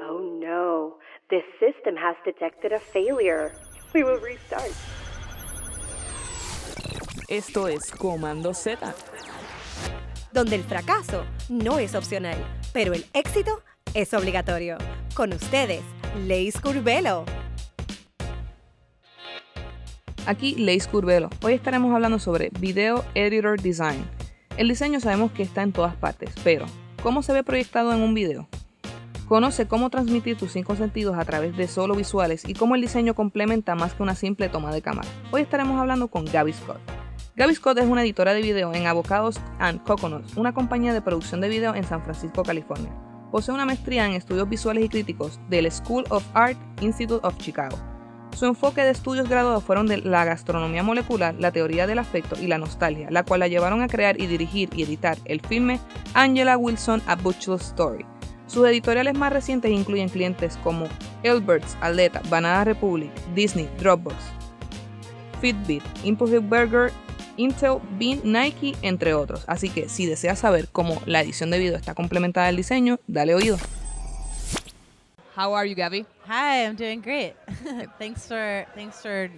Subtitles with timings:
[0.00, 0.96] Oh no,
[1.30, 3.52] this system has detected a failure.
[3.94, 4.72] We will restart.
[7.28, 8.94] Esto es Comando Z.
[10.36, 12.36] donde el fracaso no es opcional,
[12.74, 13.62] pero el éxito
[13.94, 14.76] es obligatorio.
[15.14, 15.80] Con ustedes,
[16.26, 17.24] Leis Curvelo.
[20.26, 21.30] Aquí Leis Curvelo.
[21.42, 24.04] Hoy estaremos hablando sobre Video Editor Design.
[24.58, 26.66] El diseño sabemos que está en todas partes, pero
[27.02, 28.46] ¿cómo se ve proyectado en un video?
[29.28, 33.14] Conoce cómo transmitir tus cinco sentidos a través de solo visuales y cómo el diseño
[33.14, 35.08] complementa más que una simple toma de cámara.
[35.32, 36.78] Hoy estaremos hablando con Gaby Scott.
[37.34, 41.40] Gaby Scott es una editora de video en Avocados and Coconuts, una compañía de producción
[41.40, 42.94] de video en San Francisco, California.
[43.32, 47.76] Posee una maestría en estudios visuales y críticos del School of Art Institute of Chicago.
[48.30, 52.46] Su enfoque de estudios graduados fueron de la gastronomía molecular, la teoría del afecto y
[52.46, 55.80] la nostalgia, la cual la llevaron a crear y dirigir y editar el filme
[56.14, 58.06] Angela Wilson A Butcher's Story.
[58.56, 60.88] Sus editoriales más recientes incluyen clientes como
[61.22, 64.16] Elberts, Aleta, Banana Republic, Disney, Dropbox,
[65.42, 66.90] Fitbit, Impossible Burger
[67.36, 69.44] Intel, Bean, Nike, entre otros.
[69.46, 73.34] Así que si deseas saber cómo la edición de video está complementada al diseño, dale
[73.34, 73.58] oído.
[75.36, 76.06] How are you, Gabby?
[76.26, 77.34] Hi, I'm doing great.
[77.98, 79.28] thanks for thanks for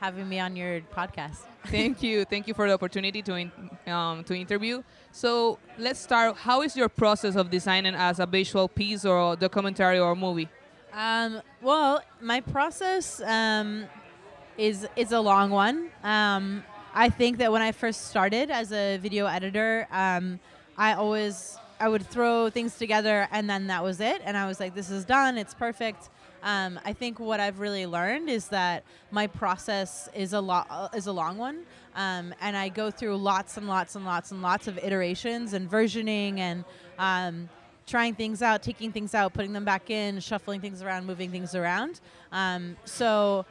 [0.00, 1.38] having me on your podcast.
[1.66, 3.50] Thank you, thank you for the opportunity to in,
[3.86, 4.82] um, to interview.
[5.12, 6.36] So let's start.
[6.36, 10.48] How is your process of designing as a visual piece or a documentary or movie?
[10.92, 13.84] Um, well, my process um,
[14.56, 15.90] is is a long one.
[16.02, 20.40] Um, I think that when I first started as a video editor, um,
[20.78, 24.22] I always I would throw things together and then that was it.
[24.24, 25.36] And I was like, this is done.
[25.36, 26.08] It's perfect.
[26.46, 30.88] Um, I think what I've really learned is that my process is a lot uh,
[30.94, 31.64] is a long one,
[31.96, 35.68] um, and I go through lots and lots and lots and lots of iterations and
[35.68, 36.64] versioning and
[37.00, 37.48] um,
[37.84, 41.56] trying things out, taking things out, putting them back in, shuffling things around, moving things
[41.56, 42.00] around.
[42.30, 43.44] Um, so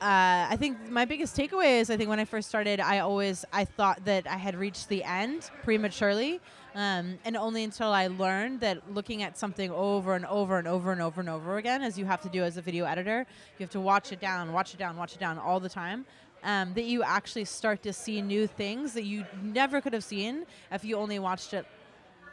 [0.00, 3.44] uh, I think my biggest takeaway is I think when I first started, I always
[3.52, 6.40] I thought that I had reached the end prematurely,
[6.76, 10.92] um, and only until I learned that looking at something over and over and over
[10.92, 13.26] and over and over again, as you have to do as a video editor,
[13.58, 16.06] you have to watch it down, watch it down, watch it down all the time.
[16.44, 20.46] Um, that you actually start to see new things that you never could have seen
[20.70, 21.66] if you only watched it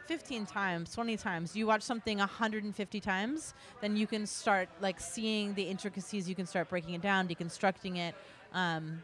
[0.06, 5.54] 15 times, 20 times, you watch something 150 times, then you can start like seeing
[5.54, 6.28] the intricacies.
[6.28, 8.14] You can start breaking it down, deconstructing it.
[8.52, 9.02] Um,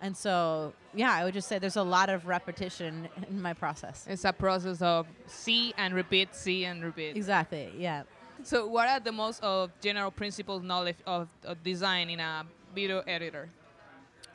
[0.00, 4.04] and so, yeah, I would just say there's a lot of repetition in my process.
[4.08, 7.16] It's a process of see and repeat, see and repeat.
[7.16, 8.02] Exactly, yeah.
[8.42, 13.00] So, what are the most of general principles knowledge of, of design in a video
[13.06, 13.48] editor?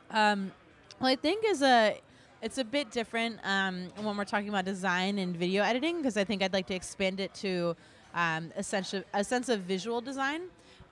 [0.10, 0.54] Um,
[1.00, 2.00] well, I think is a
[2.42, 6.24] it's a bit different um, when we're talking about design and video editing because I
[6.24, 7.76] think I'd like to expand it to
[8.14, 10.42] um, a, sense of, a sense of visual design.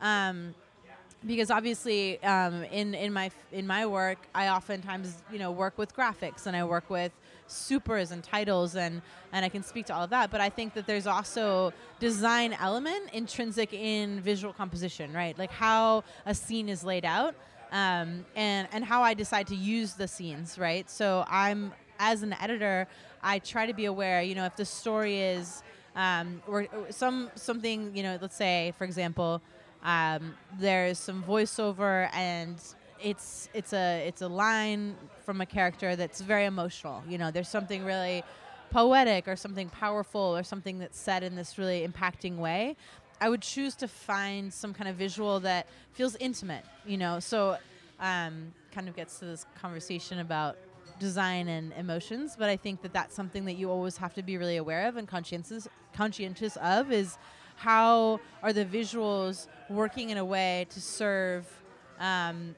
[0.02, 0.56] Um,
[1.26, 5.96] because obviously, um, in, in my in my work, I oftentimes you know work with
[5.96, 7.12] graphics and I work with
[7.48, 9.02] supers and titles and
[9.34, 10.30] and I can speak to all of that.
[10.30, 15.36] But I think that there's also design element intrinsic in visual composition, right?
[15.38, 17.34] Like how a scene is laid out
[17.76, 20.90] um, and and how I decide to use the scenes, right?
[20.90, 22.88] So I'm as an editor,
[23.22, 24.22] I try to be aware.
[24.22, 25.62] You know, if the story is
[25.94, 29.42] um, or some something, you know, let's say, for example,
[29.84, 32.56] um, there's some voiceover and
[33.04, 37.04] it's it's a it's a line from a character that's very emotional.
[37.10, 38.24] You know, there's something really
[38.72, 42.78] poetic or something powerful or something that's said in this really impacting way.
[43.22, 47.20] I would choose to find some kind of visual that feels intimate, you know.
[47.20, 47.58] So,
[48.00, 50.58] um, kind of gets to this conversation about
[51.00, 54.38] design and emotions, but I think that that's something that you always have to be
[54.38, 57.18] really aware of and conscientious conscientious of is
[57.56, 61.48] how are the visuals working in a way to serve
[62.00, 62.56] um,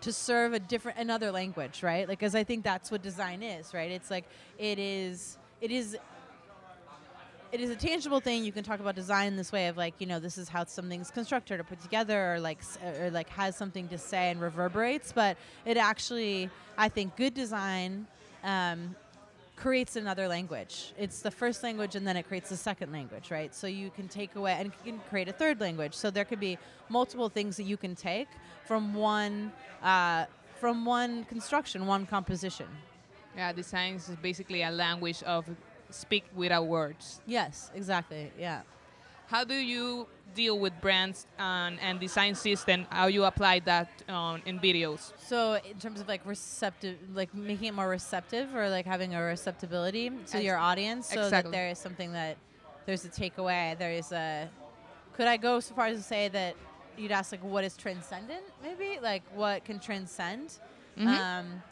[0.00, 2.08] to serve a different another language, right?
[2.08, 3.90] Like, because I think that's what design is, right?
[3.90, 4.24] It's like
[4.58, 5.96] it is it is
[7.50, 8.44] it is a tangible thing.
[8.44, 11.10] You can talk about design this way of like, you know, this is how something's
[11.10, 12.58] constructed or put together, or like,
[13.00, 15.12] or like has something to say and reverberates.
[15.12, 18.06] But it actually, I think, good design
[18.44, 18.94] um,
[19.56, 20.92] creates another language.
[20.98, 23.54] It's the first language, and then it creates the second language, right?
[23.54, 25.94] So you can take away and can create a third language.
[25.94, 26.58] So there could be
[26.88, 28.28] multiple things that you can take
[28.64, 29.52] from one
[29.82, 30.26] uh,
[30.60, 32.66] from one construction, one composition.
[33.36, 35.44] Yeah, design is basically a language of
[35.90, 37.20] speak without words.
[37.26, 38.32] Yes, exactly.
[38.38, 38.62] Yeah.
[39.26, 42.86] How do you deal with brands and, and design system?
[42.90, 45.12] How you apply that um, in videos?
[45.18, 49.22] So in terms of like receptive, like making it more receptive, or like having a
[49.22, 51.50] receptibility to Ex- your audience, so exactly.
[51.50, 52.36] that there is something that
[52.86, 53.78] there's a takeaway.
[53.78, 54.48] There's a.
[55.14, 56.54] Could I go so far as to say that
[56.96, 58.44] you'd ask like what is transcendent?
[58.62, 60.58] Maybe like what can transcend.
[60.98, 61.62] Um,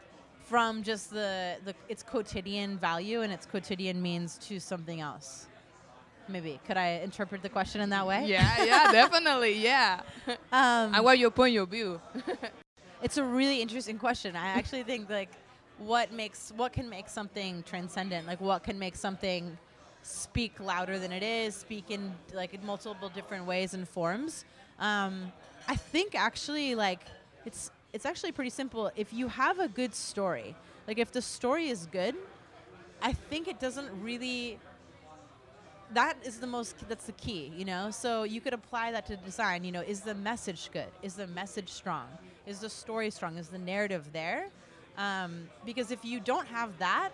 [0.46, 5.46] from just the, the its quotidian value and its quotidian means to something else.
[6.28, 8.26] Maybe could I interpret the question in that way?
[8.26, 10.00] Yeah, yeah, definitely, yeah.
[10.52, 12.00] Um, and what your point of view?
[13.02, 14.34] It's a really interesting question.
[14.34, 15.28] I actually think like
[15.78, 18.26] what makes what can make something transcendent?
[18.26, 19.56] Like what can make something
[20.02, 24.46] speak louder than it is, speak in like in multiple different ways and forms.
[24.78, 25.30] Um,
[25.68, 27.00] I think actually like
[27.44, 28.90] it's it's actually pretty simple.
[28.96, 30.54] If you have a good story,
[30.86, 32.14] like if the story is good,
[33.02, 34.58] I think it doesn't really
[35.92, 37.90] that is the most that's the key you know?
[37.90, 40.90] So you could apply that to design you know is the message good?
[41.02, 42.08] Is the message strong?
[42.46, 43.38] Is the story strong?
[43.38, 44.48] Is the narrative there?
[44.98, 47.10] Um, because if you don't have that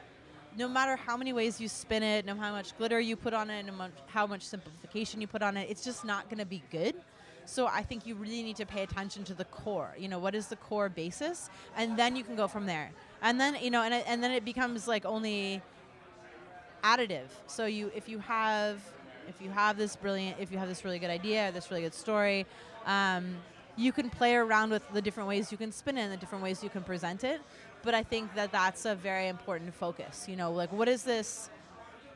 [0.56, 3.50] no matter how many ways you spin it no how much glitter you put on
[3.50, 3.72] it no
[4.06, 6.94] how much simplification you put on it it's just not going to be good
[7.44, 10.34] so i think you really need to pay attention to the core you know what
[10.34, 12.90] is the core basis and then you can go from there
[13.22, 15.62] and then you know and, and then it becomes like only
[16.82, 17.28] additive.
[17.46, 18.80] So you if you have
[19.28, 21.94] if you have this brilliant if you have this really good idea, this really good
[21.94, 22.46] story,
[22.86, 23.36] um,
[23.76, 26.44] you can play around with the different ways you can spin it and the different
[26.44, 27.40] ways you can present it.
[27.82, 30.26] But I think that that's a very important focus.
[30.28, 31.50] You know, like what is this?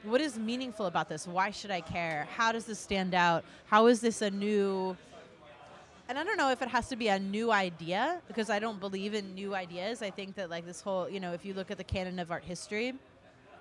[0.02, 1.26] What is meaningful about this?
[1.26, 2.28] Why should I care?
[2.36, 3.44] How does this stand out?
[3.66, 4.96] How is this a new
[6.08, 8.78] and I don't know if it has to be a new idea because I don't
[8.78, 10.02] believe in new ideas.
[10.02, 12.30] I think that like this whole, you know, if you look at the canon of
[12.30, 12.94] art history,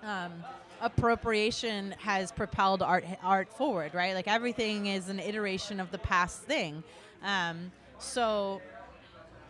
[0.02, 0.32] um,
[0.80, 4.14] appropriation has propelled art art forward, right?
[4.14, 6.84] Like everything is an iteration of the past thing.
[7.22, 8.60] Um, so,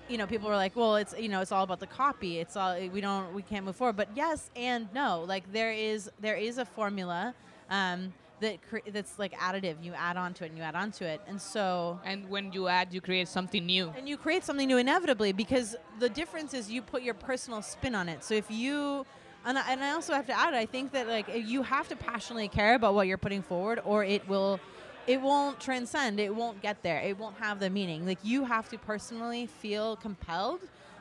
[0.08, 2.38] you know, people were like, "Well, it's you know, it's all about the copy.
[2.38, 5.24] It's all we don't we can't move forward." But yes and no.
[5.26, 7.34] Like there is there is a formula
[7.68, 9.82] um, that cre- that's like additive.
[9.82, 12.52] You add on to it and you add on to it, and so and when
[12.52, 13.92] you add, you create something new.
[13.96, 17.94] and you create something new inevitably because the difference is you put your personal spin
[17.94, 18.22] on it.
[18.24, 19.06] So if you
[19.44, 21.96] and I, and I also have to add, I think that like you have to
[21.96, 24.58] passionately care about what you're putting forward, or it will,
[25.06, 26.18] it won't transcend.
[26.18, 27.00] It won't get there.
[27.00, 28.04] It won't have the meaning.
[28.06, 30.60] Like you have to personally feel compelled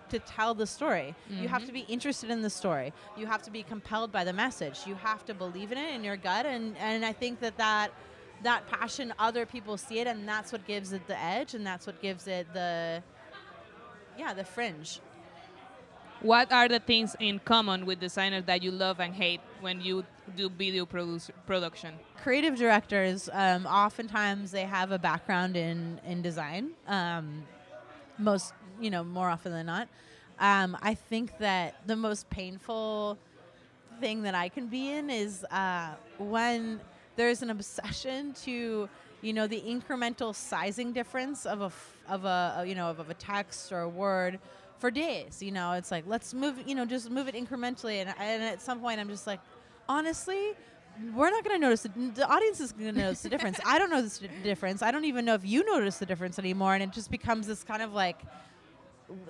[0.10, 1.16] to tell the story.
[1.30, 2.94] You have to be interested in the story.
[3.18, 4.80] You have to be compelled by the message.
[4.86, 7.92] You have to believe in it in your gut, and and I think that that
[8.44, 11.88] that passion, other people see it, and that's what gives it the edge, and that's
[11.88, 13.02] what gives it the
[14.18, 15.00] yeah the fringe.
[16.22, 20.06] What are the things in common with designers that you love and hate when you
[20.36, 21.96] do video produce, production?
[22.26, 27.44] creative directors um, oftentimes they have a background in in design um,
[28.18, 29.88] most you know more often than not.
[30.38, 33.18] Um, i think that the most painful
[34.02, 36.80] thing that i can be in is uh, when
[37.16, 38.90] there's an obsession to
[39.22, 43.00] you know the incremental sizing difference of a f- of a, a you know of,
[43.00, 44.40] of a text or a word
[44.80, 45.72] for days you know?
[45.72, 48.02] It's like let's move you know just move it incrementally.
[48.02, 49.40] And, and at some point i'm just like
[49.88, 50.52] honestly
[51.14, 53.60] we're not going to notice the, the audience is going to notice the difference.
[53.66, 54.82] I don't know the difference.
[54.82, 57.64] I don't even know if you notice the difference anymore and it just becomes this
[57.64, 58.22] kind of like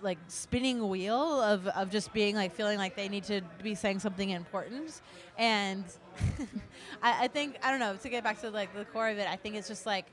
[0.01, 3.99] like spinning wheel of, of just being like feeling like they need to be saying
[3.99, 5.01] something important.
[5.37, 5.83] And
[7.03, 9.27] I, I think i don't know to get back to like the core of it
[9.27, 10.05] i think it's just like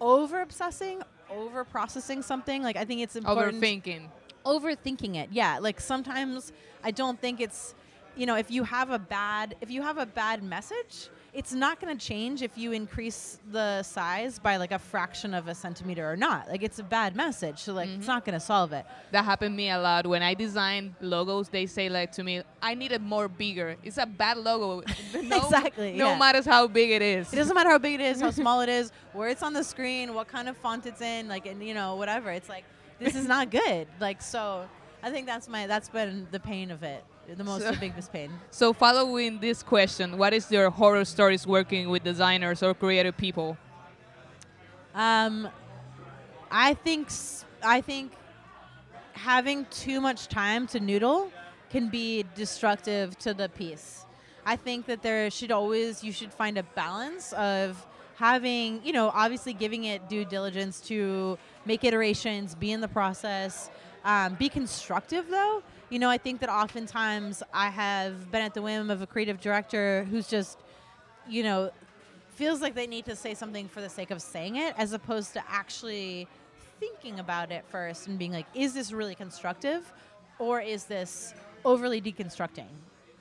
[0.00, 2.62] over obsessing over processing something.
[2.62, 4.08] Like i think it's important Overthinking.
[4.44, 5.58] overthinking it yeah.
[5.60, 6.52] Like sometimes
[6.82, 7.74] i don't think it's
[8.18, 11.80] you know if you have a bad if you have a bad message it's not
[11.80, 16.10] going to change if you increase the size by like a fraction of a centimeter
[16.10, 18.06] or not like it's a bad message so like it's mm-hmm.
[18.06, 20.06] not going to solve it That happened to me a lot.
[20.06, 23.76] When I design logos, they say like to me, I need it more bigger.
[23.82, 24.82] It's a bad logo.
[25.22, 26.18] no, Exactly, No yeah.
[26.18, 27.32] matters how big it is.
[27.32, 29.62] it doesn't matter how big it is how small it is where it's on the
[29.62, 32.64] screen what kind of font it's in like and you know whatever it's like
[32.98, 34.66] this is not good like so
[35.02, 37.04] i think that's my that's been the pain of it
[37.36, 41.90] the most So- biggest pain So following this question, what is your horror stories working
[41.90, 43.56] with designers or creative people?
[44.94, 45.48] Um,
[46.50, 47.08] I think
[47.62, 48.12] I think
[49.12, 51.30] having too much time to noodle
[51.70, 54.06] can be destructive to the piece.
[54.46, 59.10] I think that there should always you should find a balance of having you know
[59.14, 63.70] obviously giving it due diligence to make iterations, be in the process,
[64.04, 65.62] um, be constructive though.
[65.90, 69.40] You know I think that oftentimes I have been at the whim of a creative
[69.40, 70.58] director who's just
[71.28, 71.70] you know
[72.30, 75.32] feels like they need to say something for the sake of saying it as opposed
[75.32, 76.28] to actually
[76.78, 79.92] thinking about it first and being like is this really constructive
[80.38, 82.68] or is this overly deconstructing?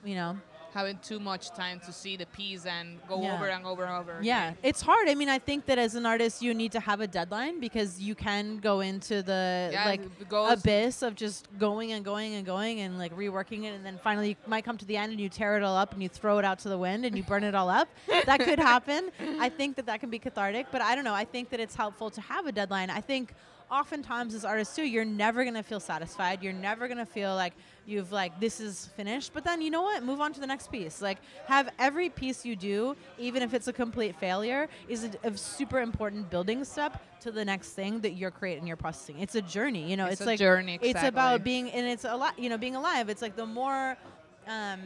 [0.03, 0.37] You know
[0.77, 3.33] having too much time to see the piece and go Yeah.
[3.33, 4.13] over and over and over.
[4.21, 4.57] Yeah, again.
[4.69, 5.05] it's hard.
[5.09, 7.99] I mean, I think that as an artist, you need to have a deadline because
[8.07, 12.81] you can go into the Yeah, like abyss of just going and going and going
[12.81, 15.29] and like reworking it, and then finally you might come to the end and you
[15.29, 17.43] tear it all up and you throw it out to the wind and you burn
[17.43, 17.87] it all up.
[18.27, 19.09] That could happen.
[19.39, 21.13] I think that that can be cathartic, but I don't know.
[21.13, 22.89] I think that it's helpful to have a deadline.
[22.89, 23.33] I think
[23.69, 26.41] oftentimes as artists too you're never going to feel satisfied.
[26.41, 27.53] You're never going to feel like
[27.85, 29.33] you've like this is finished.
[29.33, 30.03] But then you know what?
[30.03, 31.01] Move on to the next piece.
[31.01, 35.37] Like have every piece you do even if it's a complete failure is a, a
[35.37, 39.19] super important building step to the next thing that you're creating you're processing.
[39.19, 40.05] It's a journey you know?
[40.05, 42.75] It's it's, a like journey, it's about being and it's a lot you know being
[42.75, 43.09] alive.
[43.09, 43.97] It's like the more
[44.47, 44.79] um,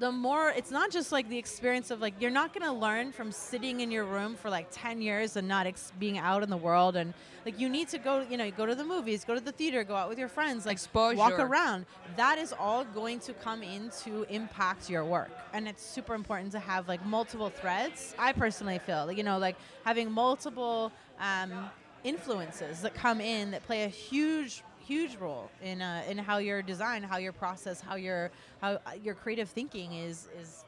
[0.00, 3.12] the more it's not just like the experience of like you're not going to learn
[3.12, 6.50] from sitting in your room for like 10 years and not ex- being out in
[6.50, 7.14] the world and
[7.46, 9.84] like you need to go you know go to the movies go to the theater
[9.84, 10.78] go out with your friends like
[11.16, 11.86] walk around.
[12.16, 15.30] That is all going to come in to impact your work.
[15.52, 18.14] And it's super important to have like multiple threads.
[18.18, 21.70] I personally feel like, you know like having multiple um,
[22.02, 26.62] influences that come in that play a huge huge role in uh, in how your
[26.62, 30.64] design, how your process, how your how uh, your creative thinking is is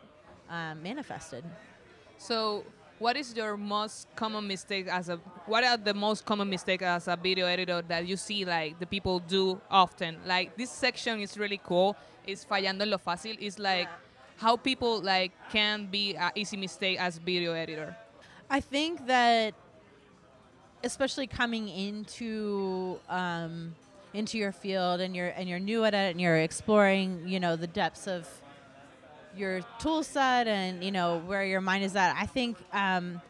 [0.51, 1.45] um, manifested.
[2.19, 2.65] So,
[2.99, 5.17] what is your most common mistake as a?
[5.47, 8.87] What are the most common mistake as a video editor that you see like the
[8.87, 10.17] people do often?
[10.27, 11.97] Like this section is really cool.
[12.27, 13.37] It's fallando en lo fácil.
[13.39, 13.89] It's like
[14.37, 17.97] how people like can be an easy mistake as video editor.
[18.49, 19.55] I think that
[20.85, 23.75] especially coming into um,
[24.17, 27.55] into your field and you're and you're new at it and you're exploring you know
[27.57, 28.27] the depths of
[29.37, 32.17] your tool set and you know where your mind is at.
[32.17, 33.21] I think um,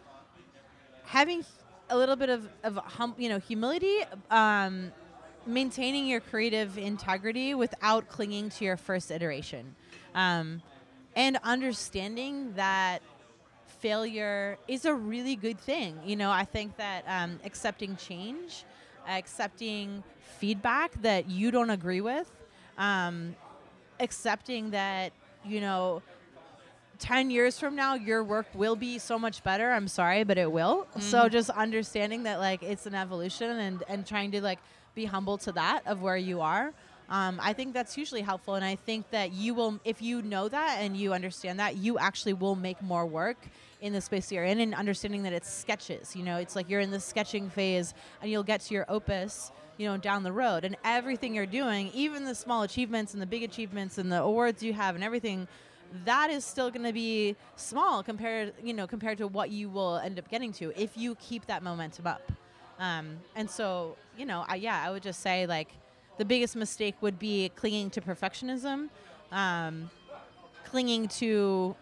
[1.04, 1.44] having
[1.90, 3.98] a little bit of, of hum, you know humility,
[4.30, 4.92] um,
[5.46, 9.74] maintaining your creative integrity without clinging to your first iteration,
[10.14, 10.62] um,
[11.14, 13.02] and understanding that
[13.80, 15.98] failure is a really good thing.
[16.04, 18.64] You know, I think that um, accepting change,
[19.08, 20.02] accepting
[20.38, 22.30] feedback that you don't agree with,
[22.78, 23.34] um,
[24.00, 25.12] accepting that,
[25.44, 26.02] you know,
[26.98, 29.70] 10 years from now, your work will be so much better.
[29.70, 30.86] I'm sorry, but it will.
[30.98, 34.58] So just understanding that, like, it's an evolution and, and trying to, like,
[34.94, 36.72] be humble to that of where you are.
[37.10, 38.54] Um, I think that's hugely helpful.
[38.54, 41.98] And I think that you will, if you know that and you understand that, you
[41.98, 43.36] actually will make more work
[43.86, 46.14] in the space you're in and understanding that it's sketches.
[46.14, 49.52] You know, it's like you're in the sketching phase and you'll get to your opus,
[49.78, 50.64] you know, down the road.
[50.64, 54.62] And everything you're doing, even the small achievements and the big achievements and the awards
[54.62, 55.48] you have and everything,
[56.04, 59.96] that is still going to be small compared, you know, compared to what you will
[59.96, 62.32] end up getting to if you keep that momentum up.
[62.78, 65.68] Um, and so, you know, I, yeah, I would just say like
[66.18, 68.88] the biggest mistake would be clinging to perfectionism,
[69.32, 69.90] um,
[70.64, 71.76] clinging to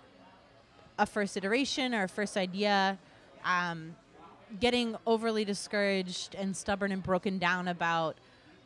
[0.98, 2.98] a first iteration or a first idea,
[3.44, 3.94] um,
[4.60, 8.16] getting overly discouraged and stubborn and broken down about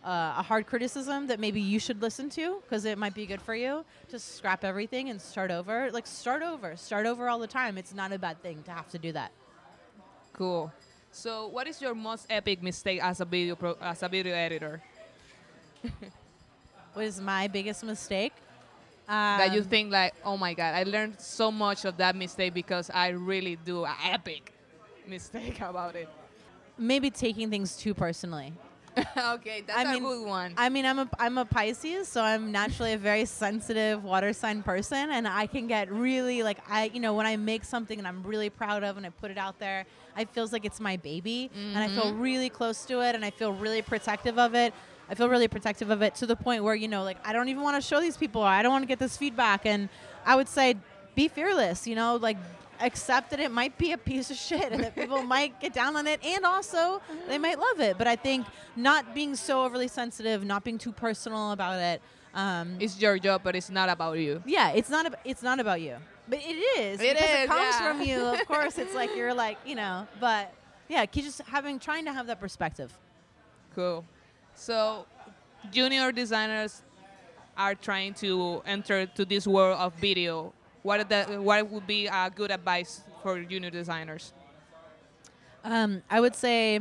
[0.04, 3.42] uh, a hard criticism that maybe you should listen to because it might be good
[3.42, 3.84] for you.
[4.10, 5.90] Just scrap everything and start over.
[5.90, 7.78] Like start over, start over all the time.
[7.78, 9.32] It's not a bad thing to have to do that.
[10.32, 10.72] Cool.
[11.10, 14.82] So, what is your most epic mistake as a video pro- as a video editor
[16.92, 18.32] What is my biggest mistake?
[19.08, 22.54] That you Um, think like, oh my god, I learned so much of that mistake
[22.54, 24.52] because I really do an epic
[25.06, 26.08] mistake about it.
[26.78, 28.52] maybe taking things too personally.
[29.16, 30.54] okay, that's I a mean, good one.
[30.56, 34.62] I mean, I'm a I'm a Pisces, so I'm naturally a very sensitive water sign
[34.62, 38.08] person, and I can get really like I, you know, when I make something and
[38.08, 39.86] I'm really proud of, and I put it out there,
[40.18, 43.30] it feels like it's my baby, and I feel really close to it, and I
[43.30, 44.74] feel really protective of it.
[45.10, 47.48] I feel really protective of it to the point where you know, like I don't
[47.48, 49.88] even want to show these people, or I don't want to get this feedback, and
[50.26, 50.76] I would say,
[51.14, 52.36] be fearless, you know, like
[52.80, 55.96] accept that it might be a piece of shit and that people might get down
[55.96, 56.24] on it.
[56.24, 57.98] And also they might love it.
[57.98, 58.46] But i think
[58.76, 62.00] not being so overly sensitive not being too personal about it
[62.34, 64.42] um, it's your job, but it's not about you.
[64.46, 65.96] yeah it's not ab- it's not about you.
[66.28, 67.88] But it is It because is, it comes yeah.
[67.88, 68.78] from you of course.
[68.78, 70.52] It's like you're like you know but
[70.88, 72.92] yeah keep just having trying to have that perspective.
[73.74, 74.04] Cool.
[74.58, 75.06] So,
[75.70, 76.82] junior designers
[77.56, 80.52] are trying to enter to this world of video.
[80.82, 84.32] What are the, what would be a good advice for junior designers?
[85.64, 86.80] um, i would say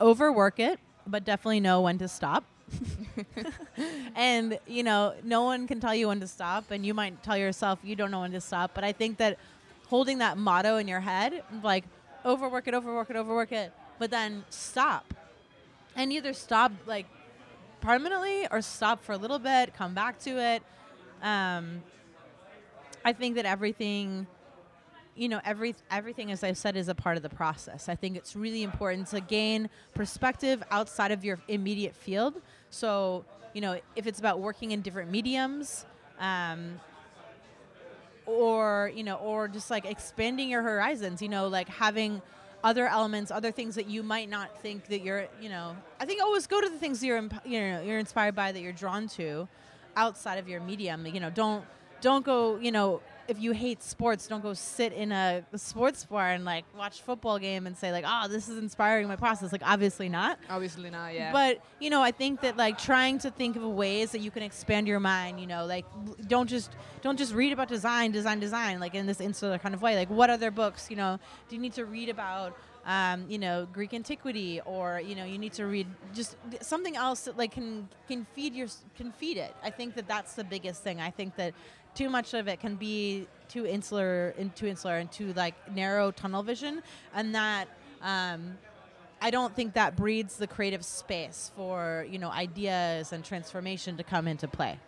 [0.00, 2.44] overwork it but definitely know when to stop
[4.14, 7.36] and you know no one can tell you when to stop and you might tell
[7.36, 9.38] yourself you don't know when to stop but i think that
[9.88, 11.84] holding that motto in your head like
[12.24, 15.14] overwork it overwork it overwork it but then stop
[15.98, 17.06] and either stop like
[17.82, 20.62] permanently or stop for a little bit come back to it
[21.22, 21.82] um,
[23.04, 24.26] I think that everything,
[25.16, 27.88] you know, every everything, as I've said, is a part of the process.
[27.88, 32.40] I think it's really important to gain perspective outside of your immediate field.
[32.70, 33.24] So,
[33.54, 35.86] you know, if it's about working in different mediums,
[36.20, 36.80] um,
[38.26, 42.20] or you know, or just like expanding your horizons, you know, like having
[42.64, 46.22] other elements, other things that you might not think that you're, you know, I think
[46.22, 49.08] always go to the things you're, imp- you know, you're inspired by that you're drawn
[49.10, 49.48] to
[49.96, 51.06] outside of your medium.
[51.06, 51.64] You know, don't
[52.00, 56.30] don't go, you know, if you hate sports, don't go sit in a, sports bar
[56.30, 59.60] and like watch football game and say like, "Oh, this is inspiring my process." Like
[59.64, 60.38] obviously not.
[60.48, 61.30] Obviously not, yeah.
[61.30, 64.42] But you know, I think that like trying to think of ways that you can
[64.42, 65.40] expand your mind.
[65.40, 65.84] You know, like
[66.26, 69.82] don't just don't just read about design, design, design, like in this insular kind of
[69.82, 69.94] way.
[69.94, 70.88] Like what other books?
[70.88, 72.56] You know, do you need to read about?
[72.86, 77.22] Um, you know, Greek antiquity, or you know, you need to read just something else
[77.22, 79.54] that like can can feed your can feed it.
[79.62, 80.98] I think that that's the biggest thing.
[80.98, 81.52] I think that
[81.98, 86.12] too much of it can be too insular and too insular and too like narrow
[86.12, 86.80] tunnel vision,
[87.12, 87.66] and that
[88.02, 88.56] um,
[89.20, 94.04] I don't think that breeds the creative space for you know ideas and transformation to
[94.04, 94.78] come into play.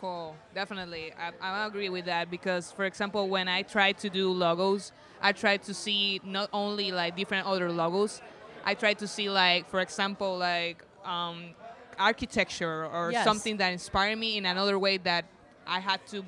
[0.00, 1.12] Cool, definitely.
[1.18, 5.32] I, I agree with that because, for example, when I try to do logos, I
[5.32, 8.20] try to see not only like different other logos,
[8.64, 11.54] I try to see like, for example, like um,
[11.98, 13.24] architecture or Yes.
[13.24, 15.24] something that inspired me in another way that
[15.66, 16.24] I had to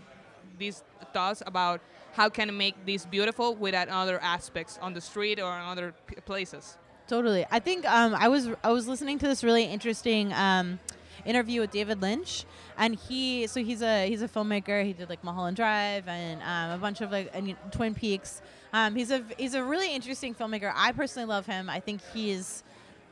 [0.61, 1.81] these thoughts about
[2.13, 5.95] how can I make this beautiful without other aspects on the street or in other
[6.07, 6.77] p- places.
[7.09, 7.45] Totally.
[7.51, 10.79] I think um, I was I was listening to this really interesting um,
[11.25, 12.45] interview with David Lynch,
[12.79, 14.85] and he so he's a he's a filmmaker.
[14.85, 18.43] He did like Mulholland Drive and um, a bunch of like and, Twin Peaks.
[18.73, 20.73] Um, he's a he's a really interesting filmmaker.
[20.75, 21.69] I personally love him.
[21.69, 22.63] I think he's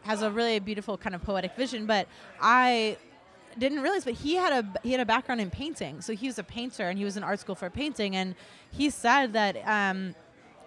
[0.03, 1.87] has a really beautiful kind of poetic vision.
[1.87, 2.07] But
[2.41, 2.97] I
[3.59, 6.01] didn't realize, but he had a he had a background in painting.
[6.01, 8.17] So he was a painter, and he was in art school for painting.
[8.17, 8.35] And
[8.71, 10.15] he said that um,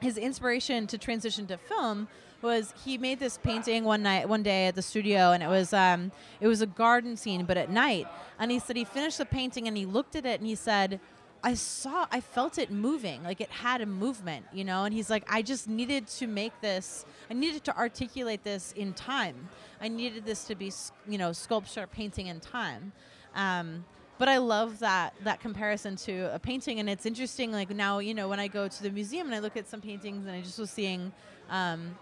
[0.02, 2.08] his inspiration to transition to film
[2.42, 5.74] was he made this painting one night one day at the studio and it was
[5.74, 8.08] um it was a garden scene but at night
[8.40, 11.00] and he said he finished the painting and he looked at it and he said
[11.44, 15.10] I saw I felt it moving like it had a movement you know and he's
[15.10, 19.50] like I just needed to make this I needed to articulate this in time
[19.80, 20.72] I needed this to be
[21.08, 22.92] you know sculpture painting in time
[23.34, 23.86] um,
[24.22, 27.52] but I love that that comparison to a painting, and it's interesting.
[27.52, 29.82] Like now, you know, when I go to the museum and I look at some
[29.82, 31.12] paintings, and I just was seeing,
[31.50, 31.98] um,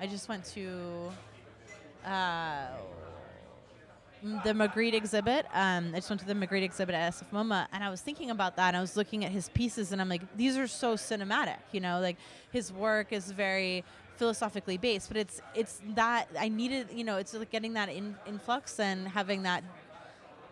[0.00, 1.12] I just went to
[2.04, 2.66] uh,
[4.24, 5.44] the Magritte exhibit.
[5.52, 8.30] Um, I just went to the Magritte exhibit at SF MoMA, and I was thinking
[8.30, 8.68] about that.
[8.68, 11.58] And I was looking at his pieces, and I'm like, these are so cinematic.
[11.72, 12.16] You know, like
[12.50, 13.84] his work is very
[14.16, 16.88] philosophically based, but it's it's that I needed.
[16.92, 19.62] You know, it's like getting that in, influx and having that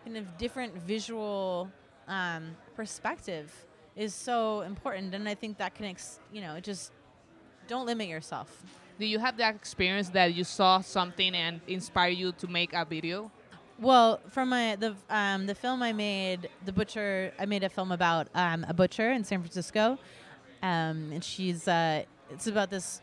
[0.05, 1.67] kind of different visual
[2.07, 3.51] um, perspective
[3.95, 6.91] is so important, and I think that can, ex- you know, just
[7.67, 8.63] don't limit yourself.
[8.99, 12.85] Do you have that experience that you saw something and inspired you to make a
[12.85, 13.31] video?
[13.83, 17.91] Well, from my the um, the film I made, the butcher, I made a film
[17.91, 19.99] about um, a butcher in San Francisco,
[20.61, 23.01] um, and she's uh, it's about this.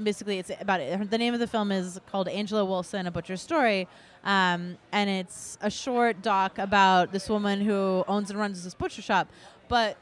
[0.00, 1.10] Basically, it's about it.
[1.10, 3.88] The name of the film is called Angela Wilson: A Butcher's Story,
[4.22, 9.02] um, and it's a short doc about this woman who owns and runs this butcher
[9.02, 9.28] shop.
[9.66, 9.96] But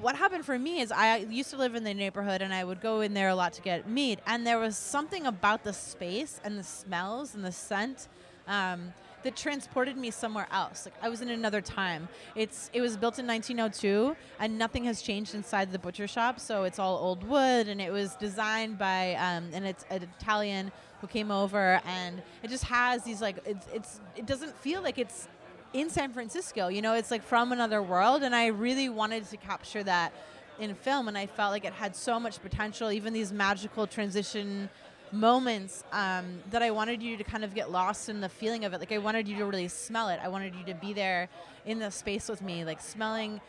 [0.00, 2.80] what happened for me is I used to live in the neighborhood and I would
[2.80, 4.20] go in there a lot to get meat.
[4.26, 8.08] And there was something about the space and the smells and the scent
[8.48, 10.86] um, that transported me somewhere else.
[10.86, 12.08] Like I was in another time.
[12.34, 16.40] It's it was built in 1902 and nothing has changed inside the butcher shop.
[16.40, 20.72] So it's all old wood and it was designed by um, and it's an Italian
[21.00, 24.98] who came over and it just has these like it's, it's it doesn't feel like
[24.98, 25.28] it's
[25.72, 26.68] in San Francisco.
[26.68, 30.12] You know, it's like from another world, and I really wanted to capture that
[30.58, 32.90] in film, and I felt like it had so much potential.
[32.92, 34.68] Even these magical transition
[35.12, 38.72] moments um, that I wanted you to kind of get lost in the feeling of
[38.72, 38.80] it.
[38.80, 40.20] Like I wanted you to really smell it.
[40.22, 41.28] I wanted you to be there
[41.66, 43.40] in the space with me, like smelling.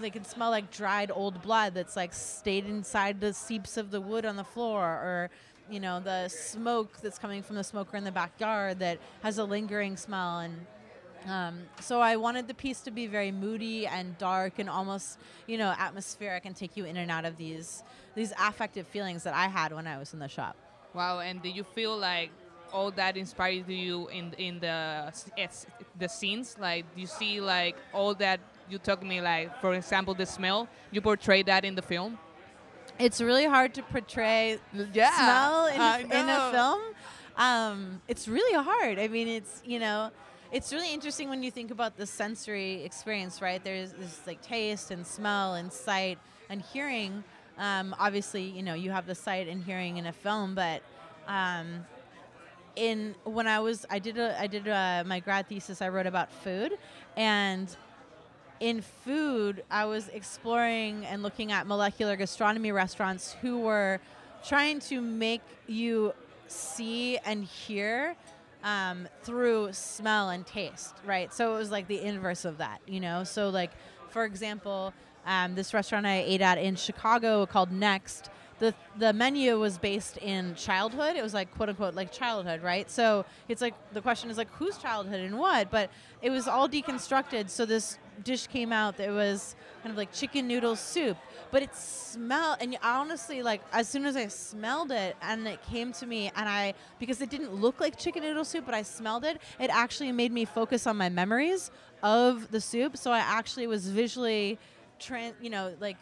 [0.00, 4.00] They can smell like dried old blood that's like stayed inside the seeps of the
[4.00, 5.30] wood on the floor, or
[5.70, 9.44] you know the smoke that's coming from the smoker in the backyard that has a
[9.44, 10.66] lingering smell and
[11.28, 15.58] um, so I wanted the piece to be very moody and dark and almost, you
[15.58, 17.82] know, atmospheric and take you in and out of these
[18.14, 20.56] these affective feelings that I had when I was in the shop.
[20.94, 22.30] Wow, and did you feel like
[22.72, 25.66] all that inspired you in in the it's,
[25.98, 26.56] the scenes?
[26.58, 30.68] Like, do you see like all that you took me like, for example, the smell?
[30.90, 32.18] You portray that in the film?
[32.98, 34.58] It's really hard to portray
[34.92, 36.80] Yeah, smell in, I in a film.
[37.36, 38.98] Um, it's really hard.
[38.98, 40.10] I mean, it's you know,
[40.52, 43.62] it's really interesting when you think about the sensory experience, right?
[43.62, 47.24] There's this like taste and smell and sight and hearing.
[47.60, 50.82] Um, obviously, you know, you have the sight and hearing in a film, but
[51.28, 51.84] um,
[52.74, 56.06] in when I was I did a I did a, my grad thesis I wrote
[56.06, 56.72] about food
[57.16, 57.68] and
[58.60, 64.00] in food I was exploring and looking at molecular gastronomy restaurants who were
[64.42, 66.14] trying to make you
[66.48, 68.16] see and hear
[68.64, 71.32] um, through smell and taste, right?
[71.32, 73.24] So it was like the inverse of that, you know.
[73.24, 73.70] So like,
[74.10, 74.92] for example,
[75.26, 78.30] um, this restaurant I ate at in Chicago called Next
[78.60, 81.16] the the menu was based in childhood.
[81.16, 82.88] It was like quote unquote like childhood, right?
[82.88, 85.90] So it's like the question is like whose childhood and what, but
[86.22, 87.48] it was all deconstructed.
[87.50, 91.16] So this dish came out that was kind of like chicken noodle soup,
[91.50, 95.92] but it smelled and honestly like as soon as I smelled it and it came
[95.94, 99.24] to me and I because it didn't look like chicken noodle soup, but I smelled
[99.24, 101.70] it, it actually made me focus on my memories
[102.02, 102.96] of the soup.
[102.96, 104.58] So I actually was visually,
[105.00, 105.96] tran- you know, like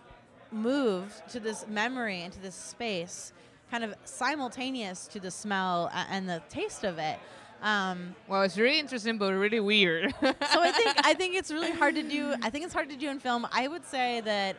[0.50, 3.32] moved to this memory and to this space,
[3.70, 7.18] kind of simultaneous to the smell and the taste of it.
[7.60, 10.14] Um, well, it's really interesting, but really weird.
[10.20, 12.34] so I think I think it's really hard to do.
[12.42, 13.46] I think it's hard to do in film.
[13.50, 14.56] I would say that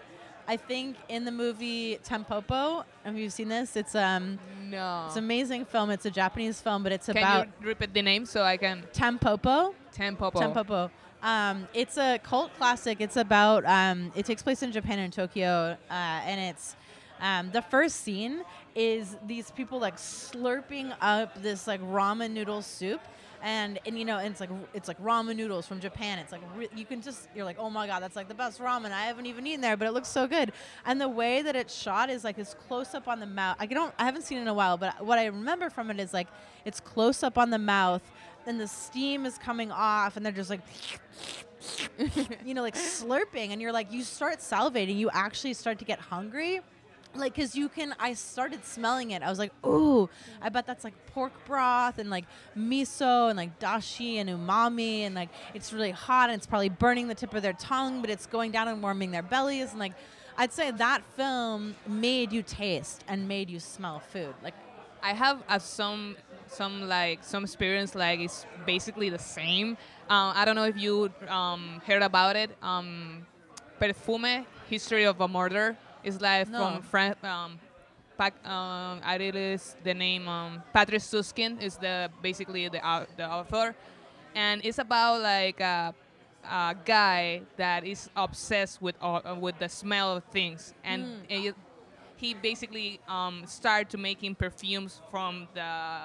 [0.47, 3.75] I think in the movie Tampopo, have you seen this?
[3.75, 5.05] It's um no.
[5.07, 5.91] It's an amazing film.
[5.91, 7.43] It's a Japanese film, but it's can about.
[7.43, 8.83] Can you repeat the name so I can?
[8.93, 9.73] Tampopo.
[9.95, 10.33] Tampopo.
[10.33, 10.91] Tampopo.
[11.21, 13.01] Um, it's a cult classic.
[13.01, 13.65] It's about.
[13.65, 16.75] Um, it takes place in Japan and Tokyo, uh, and it's.
[17.21, 18.43] Um, the first scene
[18.75, 23.01] is these people like slurping up this like ramen noodle soup,
[23.43, 26.19] and and you know it's like it's like ramen noodles from Japan.
[26.19, 26.39] It's like
[26.73, 29.25] you can just you're like oh my god that's like the best ramen I haven't
[29.25, 30.53] even eaten there, but it looks so good.
[30.85, 33.57] And the way that it's shot is like it's close up on the mouth.
[33.59, 35.99] I don't I haven't seen it in a while, but what I remember from it
[35.99, 36.27] is like
[36.63, 38.01] it's close up on the mouth
[38.45, 40.61] and the steam is coming off and they're just like
[42.45, 43.51] you know like slurping.
[43.51, 44.97] And you're like you start salivating.
[44.97, 46.61] You actually start to get hungry.
[47.15, 49.23] Like because you can i started smelling it.
[49.23, 50.07] I was like ooh
[50.43, 52.25] i bet that's like pork broth and like
[52.55, 57.07] miso and like dashi and umami and like it's really hot and it's probably burning
[57.07, 59.71] the tip of their tongue but it's going down and warming their bellies.
[59.71, 59.93] And like
[60.37, 64.35] i'd say that film made you taste and made you smell food.
[64.43, 64.53] Like
[65.01, 66.15] i have uh, some
[66.49, 69.77] some like some experience like it's basically the same.
[70.09, 72.51] Uh, I don't know if you um, heard about it.
[72.61, 73.25] Um,
[73.79, 76.57] Perfume, History of a Murder, is like no.
[76.59, 77.23] from Frank.
[77.23, 77.59] Um,
[78.17, 83.05] Pac, um, I did is the name um, Patrick Suskind is the basically the uh,
[83.15, 83.73] the author,
[84.35, 85.95] and it's about like a,
[86.43, 91.47] a guy that is obsessed with uh, with the smell of things, and mm.
[91.47, 91.55] it,
[92.19, 96.01] he basically um, started to making perfumes from the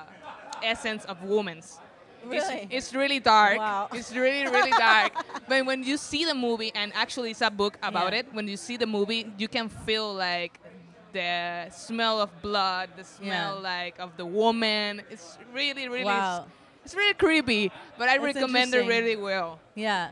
[0.62, 1.80] essence of women's.
[2.24, 2.54] Really?
[2.54, 3.58] It's, it's really dark.
[3.58, 3.88] Wow.
[3.92, 5.12] It's really, really dark.
[5.48, 8.20] but when you see the movie, and actually it's a book about yeah.
[8.20, 10.58] it, when you see the movie, you can feel like
[11.12, 13.70] the smell of blood, the smell yeah.
[13.72, 15.02] like of the woman.
[15.10, 16.46] It's really, really, wow.
[16.46, 17.72] it's, it's really creepy.
[17.98, 19.58] But I That's recommend it really well.
[19.74, 20.10] Yeah,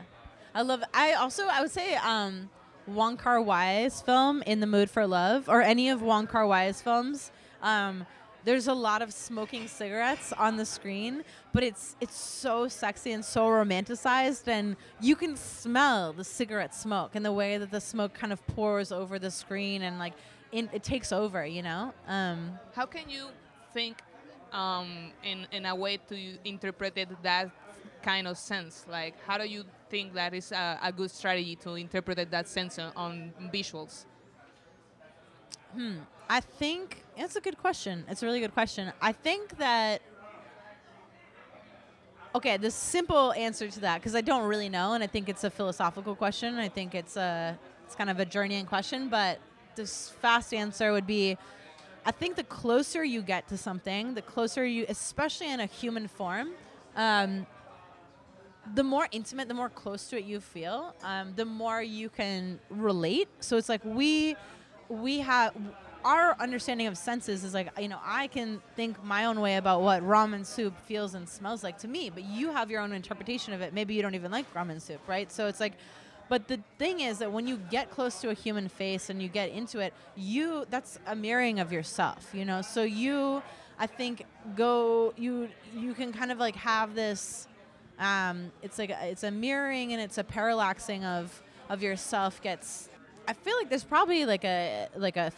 [0.53, 0.81] I love.
[0.81, 0.89] It.
[0.93, 2.49] I also I would say um,
[2.87, 6.81] Wong Kar Wai's film "In the Mood for Love" or any of Wong Kar Wai's
[6.81, 7.31] films.
[7.61, 8.05] Um,
[8.45, 13.23] there's a lot of smoking cigarettes on the screen, but it's it's so sexy and
[13.23, 18.13] so romanticized, and you can smell the cigarette smoke and the way that the smoke
[18.13, 20.13] kind of pours over the screen and like
[20.51, 21.45] in, it takes over.
[21.45, 21.93] You know.
[22.07, 23.27] Um, How can you
[23.73, 24.01] think
[24.51, 27.49] um, in in a way to interpret it that
[28.03, 28.85] kind of sense?
[28.89, 32.77] Like, how do you think that is a, a good strategy to interpret that sense
[32.77, 34.05] on, on visuals?
[35.73, 35.97] Hmm.
[36.29, 38.05] I think it's a good question.
[38.07, 38.91] It's a really good question.
[39.01, 40.01] I think that
[42.35, 45.43] okay, the simple answer to that because I don't really know, and I think it's
[45.43, 46.55] a philosophical question.
[46.55, 49.39] I think it's a it's kind of a journeying question, but
[49.75, 51.37] this fast answer would be.
[52.05, 56.09] I think the closer you get to something, the closer you, especially in a human
[56.09, 56.49] form,
[56.97, 57.47] um,
[58.75, 62.59] the more intimate, the more close to it you feel, um, the more you can
[62.69, 63.27] relate.
[63.39, 64.35] So it's like we
[64.89, 65.53] we have
[66.05, 69.81] our understanding of senses is like you know I can think my own way about
[69.81, 73.53] what ramen soup feels and smells like to me, but you have your own interpretation
[73.53, 73.73] of it.
[73.73, 75.31] Maybe you don't even like ramen soup, right?
[75.31, 75.73] So it's like
[76.29, 79.27] but the thing is that when you get close to a human face and you
[79.27, 82.61] get into it, you that's a mirroring of yourself, you know.
[82.61, 83.43] So you
[83.77, 87.47] I think go you you can kind of like have this
[87.99, 92.89] um, it's like a, it's a mirroring and it's a parallaxing of of yourself gets
[93.27, 95.31] I feel like there's probably like a like a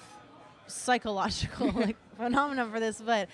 [0.68, 3.30] psychological like phenomenon for this, but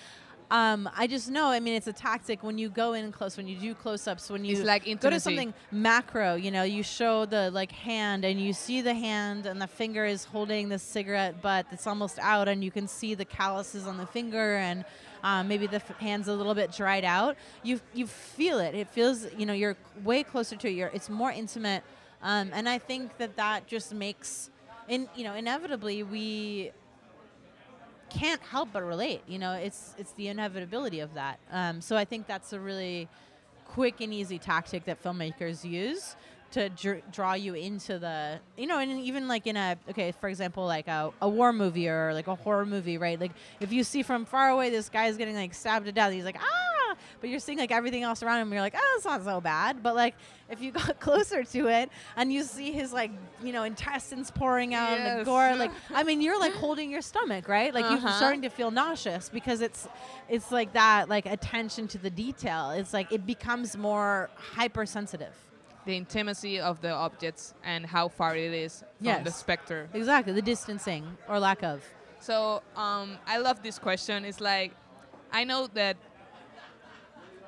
[0.51, 1.47] Um, I just know.
[1.47, 4.43] I mean, it's a tactic when you go in close, when you do close-ups, when
[4.43, 6.35] you like go to something macro.
[6.35, 10.03] You know, you show the like hand, and you see the hand, and the finger
[10.03, 13.95] is holding the cigarette butt that's almost out, and you can see the calluses on
[13.97, 14.83] the finger, and
[15.23, 17.35] um, maybe the f- hand's a little bit dried out.
[17.63, 18.75] You you feel it.
[18.75, 19.27] It feels.
[19.37, 20.71] You know, you're way closer to it.
[20.71, 21.83] You're, it's more intimate,
[22.21, 24.49] um, and I think that that just makes.
[24.87, 26.71] In, you know, inevitably we
[28.09, 29.21] can't help but relate.
[29.27, 31.39] You know, it's it's the inevitability of that.
[31.51, 33.07] Um, so I think that's a really
[33.65, 36.15] quick and easy tactic that filmmakers use
[36.51, 40.29] to dr- draw you into the you know and even like in a okay for
[40.29, 43.19] example like a, a war movie or like a horror movie right?
[43.19, 46.25] Like if you see from far away this guy's getting like stabbed to death he's
[46.25, 46.95] like ah!
[47.21, 49.39] But you're seeing like everything else around him and you're like oh it's not so
[49.41, 49.81] bad.
[49.81, 50.15] But like
[50.49, 53.11] if you got closer to it and you see his like
[53.43, 57.01] you know intestines pouring out and the gore like i mean you're like holding your
[57.01, 57.73] stomach right?
[57.73, 58.11] Like you're Uh-huh.
[58.17, 59.87] starting to feel nauseous because it's
[60.29, 62.71] it's like that like attention to the detail.
[62.71, 65.33] It's like it becomes more hypersensitive
[65.85, 69.23] The intimacy of the objects and how far it is from Yes.
[69.25, 69.89] the specter.
[69.93, 71.83] exactly the distancing or lack of
[72.19, 74.25] So um, I love this question.
[74.25, 74.71] It's like
[75.31, 75.97] I know that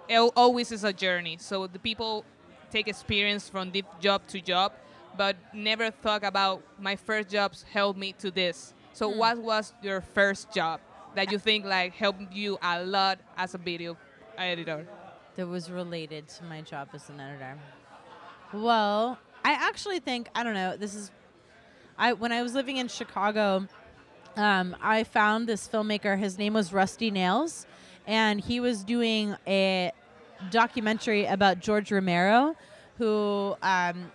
[0.07, 1.37] it always is a journey.
[1.39, 2.25] So the people
[2.71, 4.71] take experience from deep job to job,
[5.15, 8.73] but never thought about my first jobs helped me to this.
[8.93, 10.79] So what was your first job
[11.15, 13.97] that you think like helped you a lot as a video
[14.37, 14.87] editor?
[15.35, 17.57] that was related to my job as an editor
[18.53, 21.11] well i actually think i don't know this is
[21.97, 23.67] i when i was living in chicago
[24.35, 27.65] um, i found this filmmaker his name was rusty nails
[28.05, 29.91] and he was doing a
[30.51, 32.55] documentary about george romero
[32.97, 34.11] who um,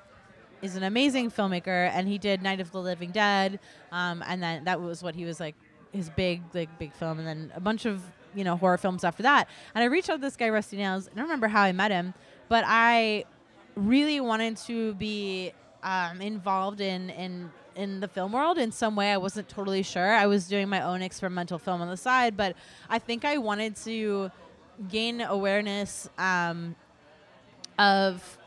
[0.62, 3.58] is an amazing filmmaker and he did night of the living dead
[3.92, 5.54] um, and then that was what he was like
[5.92, 8.02] his big like big film and then a bunch of
[8.34, 9.48] you know horror films after that.
[9.74, 11.90] And i reached out to this guy rusty nails i don't remember how i met
[11.90, 12.14] him
[12.48, 13.24] but i
[13.78, 19.12] really wanted to be um, involved in in in the film world in some way
[19.12, 22.56] i wasn't totally sure i was doing my own experimental film on the side but
[22.90, 24.28] i think i wanted to
[24.88, 26.74] gain awareness um,
[27.78, 28.38] of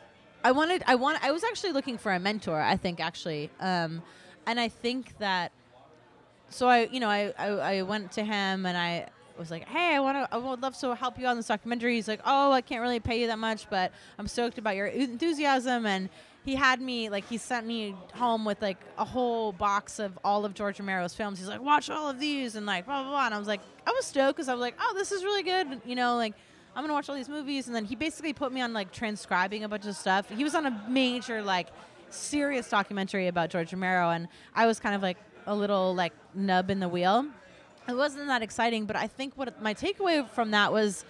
[0.44, 3.50] I wanted I want I was actually looking for a mentor, I think actually.
[3.60, 4.02] Um,
[4.46, 5.52] and I think that
[6.50, 9.08] so I you know I, I, I went to him and I
[9.42, 11.96] was like, "Hey, I want to I would love to help you on this documentary."
[11.96, 14.88] He's like, "Oh, I can't really pay you that much, but I'm stoked about your
[14.88, 16.10] enthusiasm." And
[16.46, 20.46] he had me like he sent me home with like a whole box of all
[20.46, 21.40] of George Romero's films.
[21.40, 23.26] He's like, "Watch all of these," and like blah blah blah.
[23.26, 25.44] And I was like, I was stoked because I was like, "Oh, this is really
[25.44, 26.34] good," you know, like.
[26.74, 29.66] I'm gonna watch all these movies, and then he basically put me on like transcribing
[29.66, 30.30] a bunch of stuff.
[30.30, 31.68] He was on a major like
[32.10, 36.70] serious documentary about George Romero, and I was kind of like a little like nub
[36.70, 37.26] in the wheel.
[37.88, 41.04] It wasn't that exciting, but I think what my takeaway from that was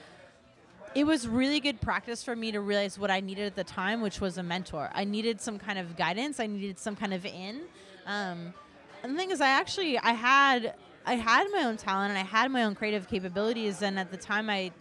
[0.93, 4.01] it was really good practice for me to realize what I needed at the time,
[4.01, 4.89] which was a mentor.
[4.93, 6.39] I needed some kind of guidance.
[6.39, 7.61] I needed some kind of in.
[8.05, 8.53] Um,
[9.03, 12.23] and the thing is, I actually I had I had my own talent and I
[12.23, 14.71] had my own creative capabilities, and at the time I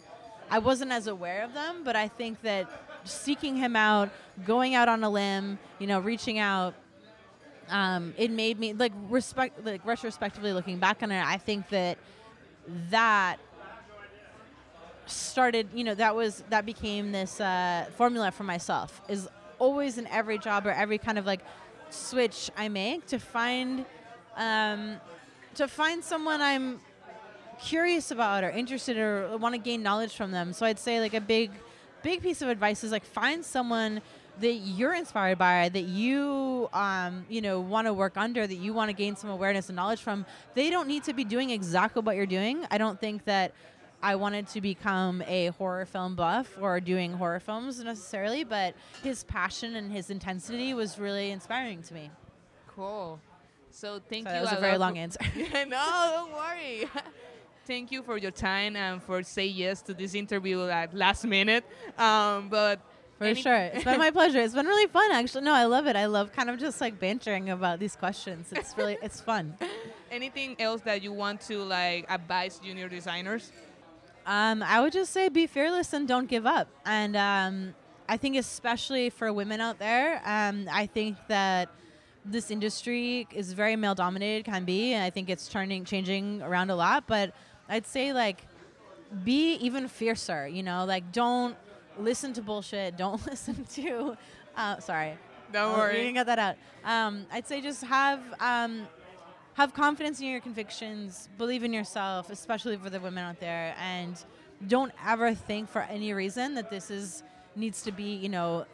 [0.50, 1.83] I wasn't as aware of them.
[1.85, 2.68] But I think that
[3.05, 4.11] seeking him out,
[4.44, 6.74] going out on a limb, you know, reaching out,
[7.70, 11.24] um, it made me like respect like retrospectively looking back on it.
[11.24, 11.98] I think that
[12.90, 13.38] that
[15.06, 19.28] started you know that was that became this uh, formula for myself is
[19.59, 21.40] always in every job or every kind of like
[21.90, 23.85] switch i make to find
[24.37, 24.96] um,
[25.54, 26.80] to find someone i'm
[27.61, 31.14] curious about or interested or want to gain knowledge from them so i'd say like
[31.14, 31.50] a big
[32.02, 34.00] big piece of advice is like find someone
[34.40, 38.72] that you're inspired by that you um, you know want to work under that you
[38.72, 40.24] want to gain some awareness and knowledge from
[40.55, 43.53] they don't need to be doing exactly what you're doing i don't think that
[44.03, 49.24] I wanted to become a horror film buff or doing horror films necessarily, but his
[49.24, 52.11] passion and his intensity was really inspiring to me.
[52.66, 53.20] Cool.
[53.70, 54.40] So thank So you.
[54.40, 55.20] that was a a very long answer.
[55.68, 56.88] No, don't worry.
[57.66, 61.64] Thank you for your time and for say yes to this interview at last minute.
[61.98, 62.81] Um, but
[63.20, 63.54] For any- sure.
[63.54, 64.38] It's been my pleasure.
[64.40, 65.44] It's been really fun actually.
[65.44, 65.94] No, I love it.
[65.94, 68.48] I love kind of just like bantering about these questions.
[68.50, 69.59] It's really it's fun.
[70.11, 73.52] anything else that you want to like advise junior designers?
[74.24, 76.68] Um, I would just say be fearless and don't give up.
[76.87, 77.74] And um,
[78.09, 81.68] I think especially for women out there, um, I think that
[82.24, 86.70] this industry is very male dominated, can be, and I think it's turning, changing around
[86.70, 87.04] a lot.
[87.06, 87.35] But
[87.68, 88.46] I'd say like
[89.24, 90.48] be even fiercer.
[90.48, 91.54] You know, like don't
[92.00, 92.96] listen to bullshit.
[92.96, 94.16] Don't listen to.
[94.56, 95.16] Uh, sorry.
[95.52, 95.98] Don't Oh, worry.
[95.98, 96.56] You can get that out.
[96.84, 98.86] Um, I'd say just have um,
[99.54, 104.22] have confidence in your convictions, believe in yourself, especially for the women out there, and
[104.68, 107.22] don't ever think for any reason that this is
[107.56, 108.64] needs to be, you know,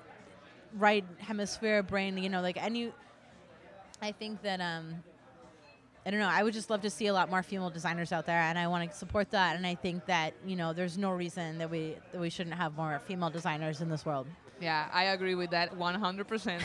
[0.77, 2.93] right hemisphere brain, you know, like any.
[4.03, 5.03] I think that um,
[6.07, 6.29] I don't know.
[6.29, 8.69] I would just love to see a lot more female designers out there, and I
[8.69, 9.57] want to support that.
[9.57, 12.77] And I think that you know, there's no reason that we that we shouldn't have
[12.77, 14.29] more female designers in this world.
[14.61, 16.63] Yeah, I agree with that 100%.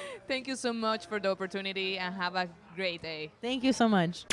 [0.28, 3.32] Thank you so much for the opportunity and have a great day.
[3.42, 4.24] Thank you so much.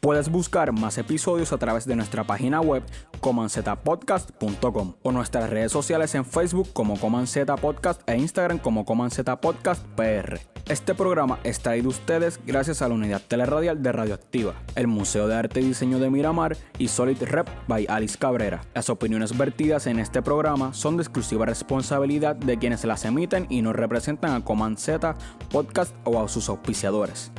[0.00, 2.82] Puedes buscar más episodios a través de nuestra página web
[3.20, 9.84] comanzetapodcast.com o nuestras redes sociales en Facebook como Comanceta Podcast e Instagram como Comanceta Podcast
[9.96, 10.40] PR.
[10.70, 15.28] Este programa está traído a ustedes gracias a la unidad teleradial de Radioactiva, el Museo
[15.28, 18.62] de Arte y Diseño de Miramar y Solid Rep by Alice Cabrera.
[18.74, 23.60] Las opiniones vertidas en este programa son de exclusiva responsabilidad de quienes las emiten y
[23.60, 25.14] no representan a Comanceta
[25.50, 27.30] Podcast o a sus auspiciadores.